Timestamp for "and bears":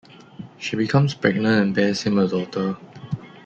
1.61-2.01